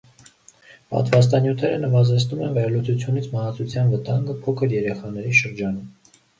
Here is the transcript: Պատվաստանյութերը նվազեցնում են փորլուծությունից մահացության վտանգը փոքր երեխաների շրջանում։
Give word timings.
Պատվաստանյութերը 0.93 1.77
նվազեցնում 1.83 2.41
են 2.47 2.57
փորլուծությունից 2.57 3.29
մահացության 3.37 3.95
վտանգը 3.95 4.39
փոքր 4.43 4.77
երեխաների 4.81 5.41
շրջանում։ 5.45 5.89